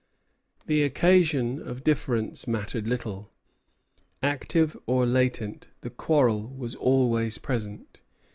[0.65, 3.29] The occasion of difference mattered little.
[4.23, 8.01] Active or latent, the quarrel was always present.